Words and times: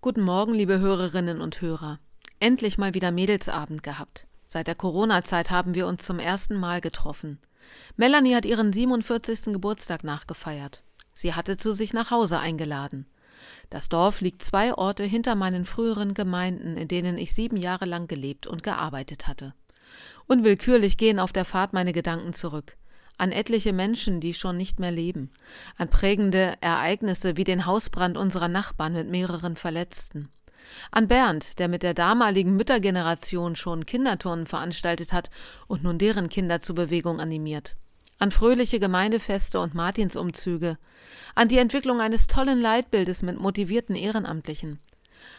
Guten 0.00 0.22
Morgen, 0.22 0.54
liebe 0.54 0.78
Hörerinnen 0.78 1.40
und 1.40 1.60
Hörer. 1.60 1.98
Endlich 2.38 2.78
mal 2.78 2.94
wieder 2.94 3.10
Mädelsabend 3.10 3.82
gehabt. 3.82 4.28
Seit 4.46 4.68
der 4.68 4.76
Corona-Zeit 4.76 5.50
haben 5.50 5.74
wir 5.74 5.88
uns 5.88 6.06
zum 6.06 6.20
ersten 6.20 6.54
Mal 6.54 6.80
getroffen. 6.80 7.40
Melanie 7.96 8.36
hat 8.36 8.46
ihren 8.46 8.72
47. 8.72 9.46
Geburtstag 9.46 10.04
nachgefeiert. 10.04 10.84
Sie 11.12 11.34
hatte 11.34 11.56
zu 11.56 11.72
sich 11.72 11.94
nach 11.94 12.12
Hause 12.12 12.38
eingeladen. 12.38 13.06
Das 13.70 13.88
Dorf 13.88 14.20
liegt 14.20 14.44
zwei 14.44 14.72
Orte 14.72 15.02
hinter 15.02 15.34
meinen 15.34 15.66
früheren 15.66 16.14
Gemeinden, 16.14 16.76
in 16.76 16.86
denen 16.86 17.18
ich 17.18 17.34
sieben 17.34 17.56
Jahre 17.56 17.84
lang 17.84 18.06
gelebt 18.06 18.46
und 18.46 18.62
gearbeitet 18.62 19.26
hatte. 19.26 19.52
Unwillkürlich 20.28 20.96
gehen 20.96 21.18
auf 21.18 21.32
der 21.32 21.44
Fahrt 21.44 21.72
meine 21.72 21.92
Gedanken 21.92 22.34
zurück 22.34 22.76
an 23.18 23.32
etliche 23.32 23.72
Menschen, 23.72 24.20
die 24.20 24.32
schon 24.32 24.56
nicht 24.56 24.78
mehr 24.78 24.92
leben, 24.92 25.30
an 25.76 25.88
prägende 25.88 26.54
Ereignisse 26.60 27.36
wie 27.36 27.44
den 27.44 27.66
Hausbrand 27.66 28.16
unserer 28.16 28.48
Nachbarn 28.48 28.94
mit 28.94 29.10
mehreren 29.10 29.56
Verletzten, 29.56 30.28
an 30.92 31.08
Bernd, 31.08 31.58
der 31.58 31.68
mit 31.68 31.82
der 31.82 31.94
damaligen 31.94 32.56
Müttergeneration 32.56 33.56
schon 33.56 33.86
Kinderturnen 33.86 34.46
veranstaltet 34.46 35.12
hat 35.12 35.30
und 35.66 35.82
nun 35.82 35.98
deren 35.98 36.28
Kinder 36.28 36.60
zur 36.60 36.76
Bewegung 36.76 37.20
animiert, 37.20 37.76
an 38.18 38.30
fröhliche 38.30 38.78
Gemeindefeste 38.78 39.58
und 39.58 39.74
Martinsumzüge, 39.74 40.78
an 41.34 41.48
die 41.48 41.58
Entwicklung 41.58 42.00
eines 42.00 42.28
tollen 42.28 42.60
Leitbildes 42.60 43.22
mit 43.22 43.40
motivierten 43.40 43.96
Ehrenamtlichen, 43.96 44.78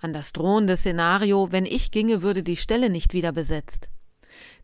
an 0.00 0.12
das 0.12 0.32
drohende 0.32 0.76
Szenario, 0.76 1.52
wenn 1.52 1.66
ich 1.66 1.92
ginge, 1.92 2.22
würde 2.22 2.42
die 2.42 2.56
Stelle 2.56 2.90
nicht 2.90 3.12
wieder 3.12 3.30
besetzt. 3.30 3.88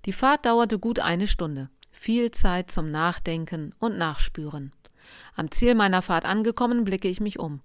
Die 0.07 0.13
Fahrt 0.13 0.47
dauerte 0.47 0.79
gut 0.79 0.99
eine 0.99 1.29
Stunde 1.29 1.69
viel 2.07 2.31
Zeit 2.31 2.71
zum 2.71 2.93
Nachdenken 2.93 3.75
und 3.81 3.99
Nachspüren. 3.99 4.71
Am 5.35 5.51
Ziel 5.51 5.75
meiner 5.75 6.03
Fahrt 6.03 6.25
angekommen, 6.25 6.85
blicke 6.85 7.09
ich 7.09 7.19
mich 7.19 7.41
um. 7.41 7.63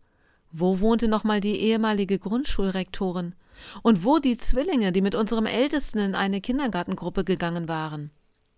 Wo 0.52 0.80
wohnte 0.80 1.08
nochmal 1.08 1.42
die 1.42 1.58
ehemalige 1.58 2.18
Grundschulrektorin? 2.18 3.36
Und 3.84 4.04
wo 4.04 4.18
die 4.18 4.38
Zwillinge, 4.38 4.92
die 4.92 5.02
mit 5.02 5.14
unserem 5.14 5.46
Ältesten 5.46 6.00
in 6.00 6.16
eine 6.16 6.42
Kindergartengruppe 6.42 7.24
gegangen 7.24 7.68
waren? 7.68 8.10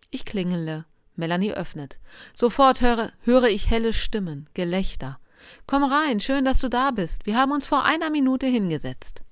Ich 0.10 0.24
klingele. 0.24 0.86
Melanie 1.18 1.52
öffnet. 1.52 2.00
Sofort 2.34 2.80
höre, 2.80 3.12
höre 3.20 3.50
ich 3.50 3.70
helle 3.70 3.92
Stimmen, 3.92 4.48
Gelächter. 4.54 5.20
Komm 5.68 5.84
rein, 5.84 6.22
schön, 6.22 6.46
dass 6.46 6.60
du 6.60 6.70
da 6.70 6.92
bist. 6.92 7.26
Wir 7.26 7.36
haben 7.36 7.52
uns 7.52 7.68
vor 7.68 7.84
einer 7.84 8.10
Minute 8.10 8.48
hingesetzt. 8.48 9.24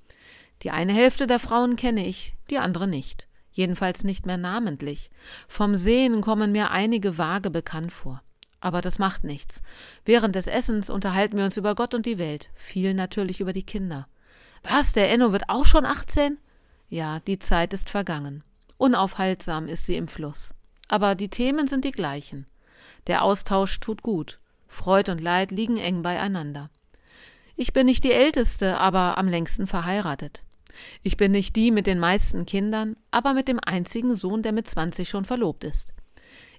Die 0.64 0.72
eine 0.72 0.92
Hälfte 0.92 1.28
der 1.28 1.39
Frauen 1.39 1.78
kenne 1.78 2.06
ich, 2.06 2.36
die 2.50 2.58
andere 2.58 2.89
nicht 2.89 3.26
jedenfalls 3.52 4.04
nicht 4.04 4.26
mehr 4.26 4.38
namentlich. 4.38 5.10
Vom 5.48 5.76
Sehen 5.76 6.22
kommen 6.22 6.52
mir 6.52 6.72
einige 6.72 7.18
vage 7.18 7.50
bekannt 7.50 7.92
vor. 7.92 8.22
Aber 8.60 8.82
das 8.82 9.00
macht 9.00 9.24
nichts. 9.24 9.62
Während 10.06 10.36
des 10.36 10.48
Essens 10.48 10.90
unterhalten 10.90 11.38
wir 11.38 11.46
uns 11.46 11.58
über 11.58 11.76
Gott 11.76 11.94
und 11.94 12.06
die 12.06 12.18
Welt, 12.18 12.50
viel 12.56 12.94
natürlich 12.94 13.42
über 13.42 13.54
die 13.54 13.66
Kinder. 13.66 14.08
Was, 14.64 14.94
der 14.94 15.12
Enno 15.12 15.32
wird 15.32 15.50
auch 15.50 15.66
schon 15.66 15.86
18? 15.86 16.38
Ja, 16.90 17.20
die 17.22 17.40
Zeit 17.40 17.74
ist 17.74 17.90
vergangen. 17.90 18.44
Unaufhaltsam 18.78 19.68
ist 19.68 19.86
sie 19.86 19.96
im 19.96 20.08
Fluss. 20.08 20.54
Aber 20.88 21.16
die 21.16 21.30
Themen 21.30 21.68
sind 21.68 21.86
die 21.86 21.92
gleichen. 21.92 22.46
Der 23.08 23.24
Austausch 23.24 23.80
tut 23.80 24.04
gut. 24.04 24.40
Freud 24.68 25.12
und 25.12 25.22
Leid 25.22 25.52
liegen 25.52 25.78
eng 25.78 26.02
beieinander. 26.02 26.70
Ich 27.56 27.74
bin 27.74 27.86
nicht 27.86 28.04
die 28.04 28.12
Älteste, 28.12 28.80
aber 28.80 29.18
am 29.18 29.28
längsten 29.28 29.68
verheiratet. 29.68 30.44
Ich 31.03 31.17
bin 31.17 31.31
nicht 31.31 31.55
die 31.55 31.72
mit 31.72 31.88
den 31.88 32.00
meisten 32.00 32.45
Kindern, 32.45 32.95
aber 33.11 33.33
mit 33.33 33.47
dem 33.47 33.59
einzigen 33.64 34.16
Sohn, 34.16 34.41
der 34.41 34.52
mit 34.52 34.67
20 34.67 35.09
schon 35.09 35.25
verlobt 35.25 35.64
ist. 35.64 35.94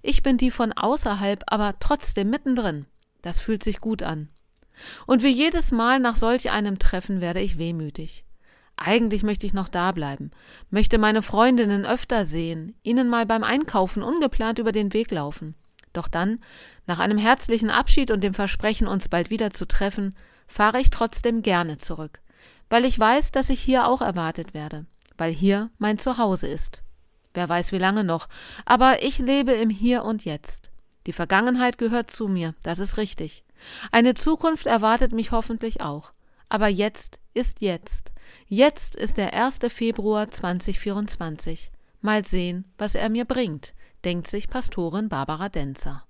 Ich 0.03 0.23
bin 0.23 0.37
die 0.37 0.51
von 0.51 0.73
außerhalb, 0.73 1.45
aber 1.47 1.75
trotzdem 1.79 2.31
mittendrin. 2.31 2.87
Das 3.23 3.39
fühlt 3.39 3.63
sich 3.63 3.81
gut 3.81 4.03
an. 4.03 4.29
Und 5.07 5.23
wie 5.23 5.29
jedes 5.29 5.71
Mal 5.71 6.01
nach 6.01 6.17
solch 6.17 6.51
einem 6.51 6.79
Treffen 6.79 7.21
werde 7.21 7.41
ich 7.41 7.59
wehmütig. 7.59 8.25
Eigentlich 8.77 9.23
möchte 9.23 9.47
ich 9.47 9.55
noch 9.55 9.69
da 9.69 9.93
bleiben, 9.93 10.33
möchte 10.71 10.99
meine 10.99 11.23
Freundinnen 11.23 11.85
öfter 11.85 12.27
sehen, 12.27 12.75
ihnen 12.83 13.09
mal 13.09 13.27
beim 13.27 13.45
Einkaufen 13.45 14.03
ungeplant 14.03 14.59
über 14.59 14.73
den 14.73 14.93
Weg 14.93 15.11
laufen. 15.11 15.55
Doch 15.93 16.09
dann, 16.09 16.41
nach 16.87 16.99
einem 16.99 17.19
herzlichen 17.19 17.71
Abschied 17.71 18.11
und 18.11 18.25
dem 18.25 18.35
Versprechen, 18.35 18.89
uns 18.89 19.09
bald 19.09 19.31
wieder 19.31 19.51
zu 19.51 19.69
treffen, 19.69 20.17
fahre 20.49 20.81
ich 20.81 20.91
trotzdem 20.91 21.43
gerne 21.43 21.79
zurück 21.79 22.23
weil 22.73 22.87
ich 22.87 22.99
weiß, 22.99 23.33
dass 23.33 23.51
ich 23.51 23.61
hier 23.61 23.87
auch 23.87 24.01
erwartet 24.01 24.55
werde, 24.55 24.87
weil 25.19 25.31
hier 25.31 25.69
mein 25.77 25.99
Zuhause 25.99 26.47
ist. 26.47 26.81
Wer 27.35 27.47
weiß 27.47 27.71
wie 27.71 27.79
lange 27.79 28.03
noch, 28.03 28.31
aber 28.65 29.03
ich 29.03 29.19
lebe 29.19 29.53
im 29.53 29.69
Hier 29.69 30.05
und 30.05 30.25
Jetzt. 30.25 30.71
Die 31.05 31.13
Vergangenheit 31.13 31.77
gehört 31.77 32.11
zu 32.11 32.29
mir, 32.29 32.55
das 32.63 32.79
ist 32.79 32.97
richtig. 32.97 33.45
Eine 33.91 34.15
Zukunft 34.15 34.65
erwartet 34.65 35.13
mich 35.13 35.33
hoffentlich 35.33 35.83
auch. 35.83 36.15
Aber 36.49 36.69
jetzt 36.69 37.21
ist 37.35 37.61
jetzt. 37.61 38.11
Jetzt 38.49 38.97
ist 38.97 39.19
der 39.19 39.35
1. 39.35 39.59
Februar 39.69 40.31
2024. 40.31 41.71
Mal 42.01 42.25
sehen, 42.25 42.65
was 42.79 42.95
er 42.95 43.11
mir 43.11 43.27
bringt, 43.27 43.75
denkt 44.03 44.29
sich 44.29 44.49
Pastorin 44.49 45.11
Barbara 45.11 45.51
Denzer. 45.51 46.07